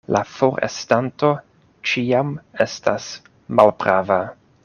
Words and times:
La 0.15 0.19
forestanto 0.35 1.29
ĉiam 1.91 2.33
estas 2.67 3.09
malprava. 3.61 4.21